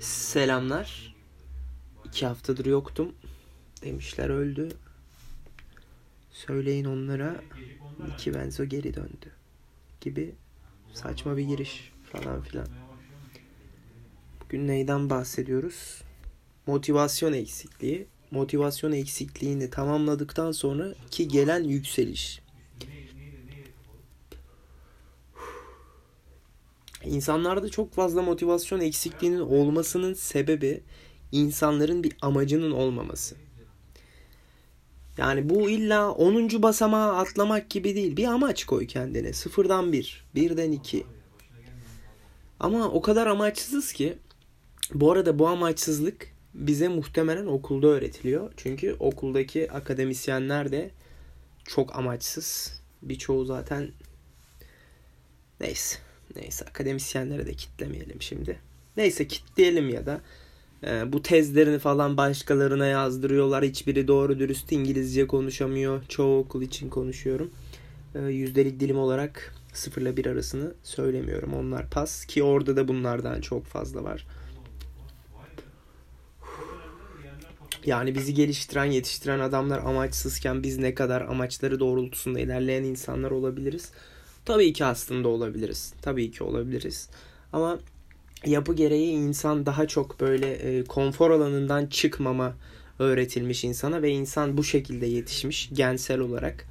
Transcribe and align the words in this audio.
Selamlar. 0.00 1.14
İki 2.04 2.26
haftadır 2.26 2.66
yoktum. 2.66 3.14
Demişler 3.82 4.28
öldü. 4.30 4.68
Söyleyin 6.30 6.84
onlara 6.84 7.40
Nicky 8.06 8.36
Benzo 8.36 8.64
geri 8.64 8.94
döndü. 8.94 9.32
Gibi 10.00 10.34
saçma 10.94 11.36
bir 11.36 11.42
giriş 11.42 11.92
falan 12.12 12.40
filan. 12.42 12.66
Bugün 14.44 14.68
neyden 14.68 15.10
bahsediyoruz? 15.10 16.02
Motivasyon 16.66 17.32
eksikliği. 17.32 18.06
Motivasyon 18.30 18.92
eksikliğini 18.92 19.70
tamamladıktan 19.70 20.52
sonra 20.52 20.94
ki 21.10 21.28
gelen 21.28 21.64
yükseliş. 21.64 22.40
İnsanlarda 27.04 27.68
çok 27.68 27.92
fazla 27.92 28.22
motivasyon 28.22 28.80
eksikliğinin 28.80 29.40
olmasının 29.40 30.14
sebebi 30.14 30.82
insanların 31.32 32.04
bir 32.04 32.12
amacının 32.22 32.70
olmaması. 32.70 33.36
Yani 35.18 35.48
bu 35.48 35.70
illa 35.70 36.12
10. 36.12 36.62
basamağa 36.62 37.16
atlamak 37.16 37.70
gibi 37.70 37.94
değil. 37.94 38.16
Bir 38.16 38.24
amaç 38.24 38.64
koy 38.64 38.86
kendine. 38.86 39.32
Sıfırdan 39.32 39.92
bir. 39.92 40.24
Birden 40.34 40.72
iki. 40.72 41.06
Ama 42.60 42.88
o 42.88 43.02
kadar 43.02 43.26
amaçsızız 43.26 43.92
ki 43.92 44.18
bu 44.94 45.12
arada 45.12 45.38
bu 45.38 45.48
amaçsızlık 45.48 46.32
bize 46.54 46.88
muhtemelen 46.88 47.46
okulda 47.46 47.86
öğretiliyor. 47.86 48.52
Çünkü 48.56 48.96
okuldaki 49.00 49.72
akademisyenler 49.72 50.72
de 50.72 50.90
çok 51.64 51.96
amaçsız. 51.96 52.80
Birçoğu 53.02 53.44
zaten 53.44 53.90
neyse. 55.60 56.09
Neyse 56.36 56.64
akademisyenlere 56.64 57.46
de 57.46 57.54
kitlemeyelim 57.54 58.22
şimdi. 58.22 58.58
Neyse 58.96 59.28
kitleyelim 59.28 59.88
ya 59.88 60.06
da 60.06 60.20
e, 60.86 61.12
bu 61.12 61.22
tezlerini 61.22 61.78
falan 61.78 62.16
başkalarına 62.16 62.86
yazdırıyorlar. 62.86 63.64
Hiçbiri 63.64 64.08
doğru 64.08 64.38
dürüst 64.38 64.72
İngilizce 64.72 65.26
konuşamıyor. 65.26 66.02
Çoğu 66.08 66.38
okul 66.38 66.62
için 66.62 66.88
konuşuyorum. 66.88 67.50
E, 68.14 68.20
yüzdelik 68.20 68.80
dilim 68.80 68.98
olarak 68.98 69.54
0 69.72 70.02
ile 70.02 70.16
1 70.16 70.26
arasını 70.26 70.74
söylemiyorum. 70.82 71.54
Onlar 71.54 71.90
pas 71.90 72.24
ki 72.24 72.42
orada 72.42 72.76
da 72.76 72.88
bunlardan 72.88 73.40
çok 73.40 73.64
fazla 73.64 74.04
var. 74.04 74.26
Yani 77.86 78.14
bizi 78.14 78.34
geliştiren, 78.34 78.84
yetiştiren 78.84 79.40
adamlar 79.40 79.78
amaçsızken 79.78 80.62
biz 80.62 80.78
ne 80.78 80.94
kadar 80.94 81.20
amaçları 81.20 81.80
doğrultusunda 81.80 82.40
ilerleyen 82.40 82.84
insanlar 82.84 83.30
olabiliriz. 83.30 83.92
Tabii 84.44 84.72
ki 84.72 84.84
aslında 84.84 85.28
olabiliriz. 85.28 85.94
Tabii 86.02 86.30
ki 86.30 86.44
olabiliriz. 86.44 87.08
Ama 87.52 87.78
yapı 88.46 88.74
gereği 88.74 89.10
insan 89.10 89.66
daha 89.66 89.88
çok 89.88 90.20
böyle 90.20 90.52
e, 90.52 90.84
konfor 90.84 91.30
alanından 91.30 91.86
çıkmama 91.86 92.54
öğretilmiş 92.98 93.64
insana 93.64 94.02
ve 94.02 94.10
insan 94.10 94.56
bu 94.56 94.64
şekilde 94.64 95.06
yetişmiş 95.06 95.70
gensel 95.72 96.18
olarak. 96.20 96.66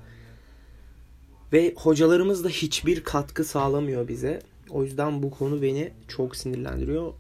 Ve 1.54 1.74
hocalarımız 1.78 2.44
da 2.44 2.50
hiçbir 2.50 3.04
katkı 3.04 3.44
sağlamıyor 3.44 4.08
bize. 4.08 4.42
O 4.70 4.84
yüzden 4.84 5.24
bu 5.24 5.32
konu 5.32 5.62
beni 5.62 5.92
çok 6.08 6.36
sinirlendiriyor. 6.36 7.14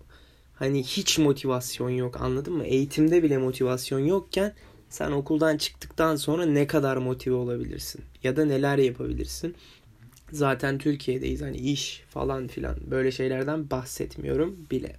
Hani 0.55 0.83
hiç 0.83 1.17
motivasyon 1.17 1.89
yok 1.89 2.21
anladın 2.21 2.53
mı? 2.53 2.63
Eğitimde 2.63 3.23
bile 3.23 3.37
motivasyon 3.37 3.99
yokken 3.99 4.53
sen 4.89 5.11
okuldan 5.11 5.57
çıktıktan 5.57 6.15
sonra 6.15 6.45
ne 6.45 6.67
kadar 6.67 6.97
motive 6.97 7.35
olabilirsin? 7.35 8.01
Ya 8.23 8.35
da 8.35 8.45
neler 8.45 8.77
yapabilirsin? 8.77 9.55
Zaten 10.31 10.77
Türkiye'deyiz 10.77 11.41
hani 11.41 11.57
iş 11.57 12.03
falan 12.09 12.47
filan 12.47 12.75
böyle 12.91 13.11
şeylerden 13.11 13.69
bahsetmiyorum 13.69 14.57
bile. 14.71 14.95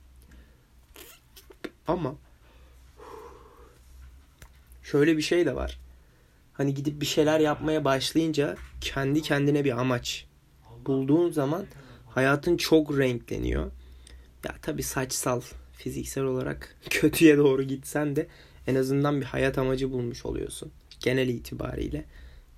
Ama 1.86 2.14
şöyle 4.82 5.16
bir 5.16 5.22
şey 5.22 5.46
de 5.46 5.54
var. 5.54 5.78
Hani 6.52 6.74
gidip 6.74 7.00
bir 7.00 7.06
şeyler 7.06 7.40
yapmaya 7.40 7.84
başlayınca 7.84 8.56
kendi 8.80 9.22
kendine 9.22 9.64
bir 9.64 9.80
amaç 9.80 10.26
bulduğun 10.86 11.30
zaman 11.30 11.66
hayatın 12.08 12.56
çok 12.56 12.98
renkleniyor. 12.98 13.70
Ya 14.44 14.54
tabii 14.62 14.82
saçsal, 14.82 15.40
fiziksel 15.72 16.24
olarak 16.24 16.76
kötüye 16.90 17.36
doğru 17.36 17.62
gitsen 17.62 18.16
de 18.16 18.26
en 18.66 18.74
azından 18.74 19.20
bir 19.20 19.26
hayat 19.26 19.58
amacı 19.58 19.92
bulmuş 19.92 20.26
oluyorsun. 20.26 20.72
Genel 21.00 21.28
itibariyle. 21.28 22.04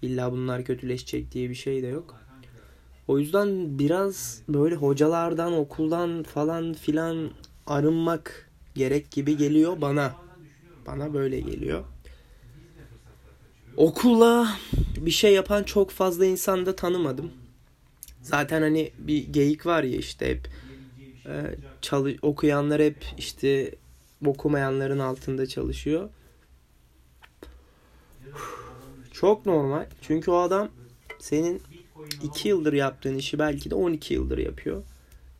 İlla 0.03 0.33
bunlar 0.33 0.65
kötüleşecek 0.65 1.33
diye 1.33 1.51
bir 1.51 1.55
şey 1.55 1.83
de 1.83 1.87
yok. 1.87 2.23
O 3.09 3.19
yüzden 3.19 3.79
biraz 3.79 4.43
böyle 4.49 4.75
hocalardan, 4.75 5.53
okuldan 5.53 6.23
falan 6.23 6.73
filan 6.73 7.31
arınmak 7.67 8.51
gerek 8.75 9.11
gibi 9.11 9.37
geliyor 9.37 9.81
bana. 9.81 10.15
Bana 10.87 11.15
böyle 11.15 11.41
geliyor. 11.41 11.85
Okulla 13.77 14.49
bir 14.97 15.11
şey 15.11 15.33
yapan 15.35 15.63
çok 15.63 15.91
fazla 15.91 16.27
insan 16.27 16.67
da 16.67 16.77
tanımadım. 16.77 17.33
Zaten 18.23 18.63
hani 18.63 18.93
bir 18.99 19.29
geyik 19.29 19.67
var 19.67 19.83
ya 19.83 19.97
işte 19.97 20.31
hep 20.31 20.49
e, 21.27 22.19
okuyanlar 22.23 22.83
hep 22.83 23.07
işte 23.19 23.75
okumayanların 24.27 24.99
altında 24.99 25.47
çalışıyor. 25.47 26.09
Çok 29.13 29.47
normal. 29.47 29.87
Çünkü 30.03 30.31
o 30.31 30.37
adam 30.37 30.69
senin 31.19 31.63
2 32.23 32.49
yıldır 32.49 32.73
yaptığın 32.73 33.19
işi 33.19 33.39
belki 33.39 33.71
de 33.71 33.75
12 33.75 34.15
yıldır 34.15 34.39
yapıyor. 34.39 34.83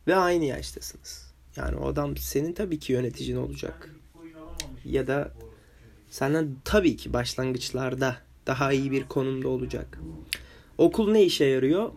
Ve 0.07 0.15
aynı 0.15 0.45
yaştasınız. 0.45 1.33
Yani 1.55 1.75
o 1.75 1.87
adam 1.87 2.17
senin 2.17 2.53
tabii 2.53 2.79
ki 2.79 2.93
yöneticin 2.93 3.35
olacak. 3.35 3.89
Ya 4.85 5.07
da 5.07 5.31
senden 6.09 6.55
tabii 6.65 6.97
ki 6.97 7.13
başlangıçlarda 7.13 8.17
daha 8.47 8.73
iyi 8.73 8.91
bir 8.91 9.03
konumda 9.03 9.47
olacak. 9.49 9.99
Okul 10.77 11.11
ne 11.11 11.23
işe 11.23 11.45
yarıyor? 11.45 11.91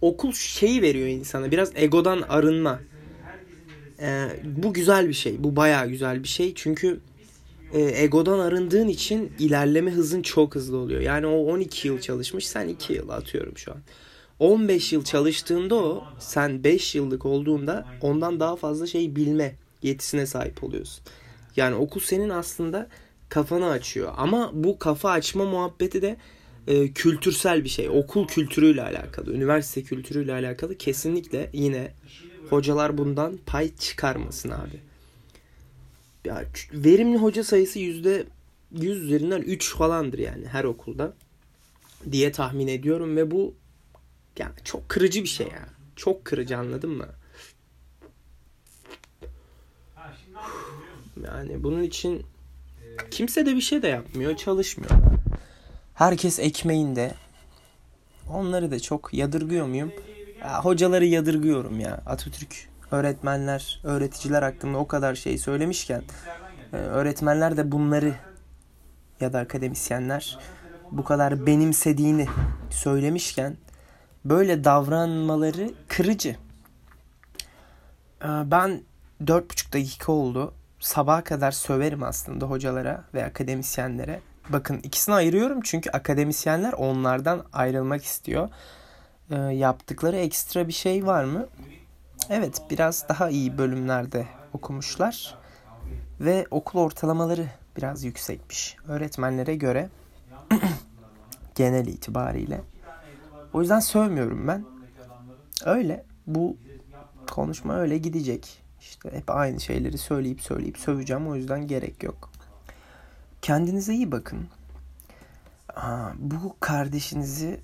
Okul 0.00 0.32
şeyi 0.32 0.82
veriyor 0.82 1.08
insana. 1.08 1.50
Biraz 1.50 1.72
egodan 1.74 2.22
arınma. 2.22 2.80
Ee, 4.00 4.28
bu 4.44 4.72
güzel 4.72 5.08
bir 5.08 5.14
şey. 5.14 5.44
Bu 5.44 5.56
bayağı 5.56 5.88
güzel 5.88 6.22
bir 6.22 6.28
şey. 6.28 6.54
Çünkü 6.54 7.00
e, 7.72 8.02
egodan 8.02 8.38
arındığın 8.38 8.88
için 8.88 9.32
ilerleme 9.38 9.90
hızın 9.90 10.22
çok 10.22 10.54
hızlı 10.54 10.76
oluyor. 10.76 11.00
Yani 11.00 11.26
o 11.26 11.52
12 11.52 11.88
yıl 11.88 12.00
çalışmış 12.00 12.48
sen 12.48 12.68
2 12.68 12.92
yıl 12.92 13.08
atıyorum 13.08 13.58
şu 13.58 13.72
an. 13.72 13.78
15 14.38 14.92
yıl 14.92 15.04
çalıştığında 15.04 15.74
o 15.74 16.04
sen 16.18 16.64
5 16.64 16.94
yıllık 16.94 17.26
olduğunda 17.26 17.86
ondan 18.00 18.40
daha 18.40 18.56
fazla 18.56 18.86
şey 18.86 19.16
bilme 19.16 19.54
yetisine 19.82 20.26
sahip 20.26 20.64
oluyorsun. 20.64 21.04
Yani 21.56 21.74
okul 21.74 22.00
senin 22.00 22.28
aslında 22.28 22.88
kafanı 23.28 23.68
açıyor. 23.68 24.12
Ama 24.16 24.50
bu 24.54 24.78
kafa 24.78 25.10
açma 25.10 25.44
muhabbeti 25.44 26.02
de 26.02 26.16
e, 26.66 26.92
kültürsel 26.92 27.64
bir 27.64 27.68
şey. 27.68 27.88
Okul 27.88 28.26
kültürüyle 28.26 28.82
alakalı, 28.82 29.34
üniversite 29.34 29.82
kültürüyle 29.82 30.32
alakalı 30.32 30.78
kesinlikle 30.78 31.50
yine 31.52 31.92
hocalar 32.50 32.98
bundan 32.98 33.38
pay 33.46 33.76
çıkarmasın 33.76 34.50
abi 34.50 34.87
ya 36.24 36.44
verimli 36.72 37.18
hoca 37.18 37.44
sayısı 37.44 37.78
yüzde 37.78 38.26
yüz 38.72 39.02
üzerinden 39.02 39.42
3 39.42 39.76
falandır 39.76 40.18
yani 40.18 40.46
her 40.46 40.64
okulda 40.64 41.14
diye 42.12 42.32
tahmin 42.32 42.68
ediyorum 42.68 43.16
ve 43.16 43.30
bu 43.30 43.54
yani 44.38 44.52
çok 44.64 44.88
kırıcı 44.88 45.22
bir 45.22 45.28
şey 45.28 45.46
ya. 45.46 45.68
Çok 45.96 46.24
kırıcı 46.24 46.58
anladın 46.58 46.90
mı? 46.90 47.06
Yani 51.24 51.62
bunun 51.62 51.82
için 51.82 52.22
kimse 53.10 53.46
de 53.46 53.56
bir 53.56 53.60
şey 53.60 53.82
de 53.82 53.88
yapmıyor, 53.88 54.36
çalışmıyor. 54.36 54.90
Herkes 55.94 56.38
ekmeğinde. 56.38 57.14
Onları 58.28 58.70
da 58.70 58.80
çok 58.80 59.14
yadırgıyor 59.14 59.66
muyum? 59.66 59.92
Ya, 60.40 60.64
hocaları 60.64 61.06
yadırgıyorum 61.06 61.80
ya. 61.80 62.02
Atatürk 62.06 62.68
öğretmenler, 62.90 63.80
öğreticiler 63.84 64.42
hakkında 64.42 64.78
o 64.78 64.86
kadar 64.86 65.14
şey 65.14 65.38
söylemişken 65.38 66.02
e, 66.72 66.76
öğretmenler 66.76 67.56
de 67.56 67.72
bunları 67.72 68.14
ya 69.20 69.32
da 69.32 69.38
akademisyenler 69.38 70.38
bu 70.90 71.04
kadar 71.04 71.46
benimsediğini 71.46 72.26
söylemişken 72.70 73.56
böyle 74.24 74.64
davranmaları 74.64 75.70
kırıcı. 75.88 76.36
E, 78.22 78.28
ben 78.44 78.82
dört 79.26 79.50
buçuk 79.50 79.72
dakika 79.72 80.12
oldu. 80.12 80.54
Sabaha 80.80 81.24
kadar 81.24 81.50
söverim 81.50 82.02
aslında 82.02 82.46
hocalara 82.46 83.04
ve 83.14 83.24
akademisyenlere. 83.24 84.20
Bakın 84.48 84.80
ikisini 84.82 85.14
ayırıyorum 85.14 85.60
çünkü 85.64 85.90
akademisyenler 85.90 86.72
onlardan 86.72 87.44
ayrılmak 87.52 88.04
istiyor. 88.04 88.48
E, 89.30 89.36
yaptıkları 89.36 90.16
ekstra 90.16 90.68
bir 90.68 90.72
şey 90.72 91.06
var 91.06 91.24
mı? 91.24 91.46
Evet 92.30 92.62
biraz 92.70 93.08
daha 93.08 93.30
iyi 93.30 93.58
bölümlerde 93.58 94.26
okumuşlar 94.52 95.38
ve 96.20 96.46
okul 96.50 96.78
ortalamaları 96.78 97.46
biraz 97.76 98.04
yüksekmiş 98.04 98.76
öğretmenlere 98.88 99.56
göre 99.56 99.88
genel 101.54 101.86
itibariyle. 101.86 102.60
O 103.52 103.60
yüzden 103.60 103.80
sövmüyorum 103.80 104.48
ben. 104.48 104.64
Öyle 105.64 106.04
bu 106.26 106.56
konuşma 107.30 107.74
öyle 107.74 107.98
gidecek. 107.98 108.62
İşte 108.80 109.12
hep 109.12 109.30
aynı 109.30 109.60
şeyleri 109.60 109.98
söyleyip 109.98 110.40
söyleyip 110.40 110.78
söveceğim. 110.78 111.28
O 111.28 111.34
yüzden 111.34 111.66
gerek 111.66 112.02
yok. 112.02 112.30
Kendinize 113.42 113.94
iyi 113.94 114.12
bakın. 114.12 114.48
Aa, 115.76 116.10
bu 116.18 116.56
kardeşinizi, 116.60 117.60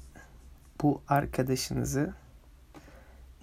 bu 0.82 1.02
arkadaşınızı 1.08 2.14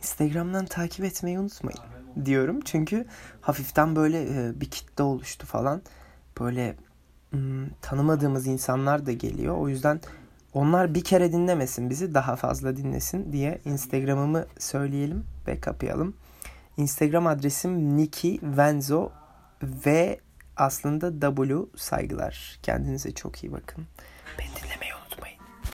Instagram'dan 0.01 0.65
takip 0.65 1.06
etmeyi 1.06 1.39
unutmayın 1.39 1.80
diyorum. 2.25 2.59
Çünkü 2.65 3.06
hafiften 3.42 3.95
böyle 3.95 4.24
e, 4.24 4.62
bir 4.62 4.69
kitle 4.69 5.03
oluştu 5.03 5.48
falan. 5.48 5.81
Böyle 6.39 6.75
tanımadığımız 7.81 8.48
insanlar 8.48 9.06
da 9.06 9.12
geliyor. 9.12 9.57
O 9.57 9.69
yüzden 9.69 10.01
onlar 10.53 10.95
bir 10.95 11.03
kere 11.03 11.31
dinlemesin 11.31 11.89
bizi 11.89 12.13
daha 12.13 12.36
fazla 12.36 12.77
dinlesin 12.77 13.31
diye 13.31 13.62
Instagram'ımı 13.65 14.45
söyleyelim 14.59 15.25
ve 15.48 15.59
kapayalım. 15.59 16.13
Instagram 16.77 17.27
adresim 17.27 17.97
Niki 17.97 18.39
Venzo 18.44 19.09
ve 19.63 20.19
aslında 20.57 21.36
W 21.36 21.65
saygılar. 21.75 22.59
Kendinize 22.63 23.12
çok 23.12 23.44
iyi 23.44 23.51
bakın. 23.51 23.86